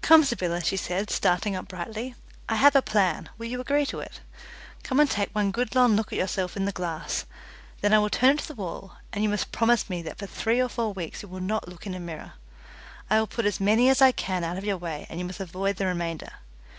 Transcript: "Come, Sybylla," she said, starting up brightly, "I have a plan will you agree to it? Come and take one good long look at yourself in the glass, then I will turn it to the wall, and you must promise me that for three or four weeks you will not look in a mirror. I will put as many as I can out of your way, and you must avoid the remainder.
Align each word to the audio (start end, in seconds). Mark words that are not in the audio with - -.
"Come, 0.00 0.24
Sybylla," 0.24 0.62
she 0.62 0.78
said, 0.78 1.10
starting 1.10 1.54
up 1.54 1.68
brightly, 1.68 2.14
"I 2.48 2.54
have 2.56 2.74
a 2.74 2.80
plan 2.80 3.28
will 3.36 3.44
you 3.44 3.60
agree 3.60 3.84
to 3.84 4.00
it? 4.00 4.20
Come 4.82 4.98
and 5.00 5.10
take 5.10 5.28
one 5.34 5.50
good 5.50 5.74
long 5.74 5.96
look 5.96 6.14
at 6.14 6.18
yourself 6.18 6.56
in 6.56 6.64
the 6.64 6.72
glass, 6.72 7.26
then 7.82 7.92
I 7.92 7.98
will 7.98 8.08
turn 8.08 8.30
it 8.30 8.38
to 8.38 8.48
the 8.48 8.54
wall, 8.54 8.96
and 9.12 9.22
you 9.22 9.28
must 9.28 9.52
promise 9.52 9.90
me 9.90 10.00
that 10.00 10.16
for 10.16 10.24
three 10.24 10.62
or 10.62 10.70
four 10.70 10.94
weeks 10.94 11.20
you 11.22 11.28
will 11.28 11.40
not 11.40 11.68
look 11.68 11.86
in 11.86 11.92
a 11.94 12.00
mirror. 12.00 12.32
I 13.10 13.18
will 13.18 13.26
put 13.26 13.44
as 13.44 13.60
many 13.60 13.90
as 13.90 14.00
I 14.00 14.12
can 14.12 14.44
out 14.44 14.56
of 14.56 14.64
your 14.64 14.78
way, 14.78 15.06
and 15.10 15.20
you 15.20 15.26
must 15.26 15.40
avoid 15.40 15.76
the 15.76 15.84
remainder. 15.84 16.32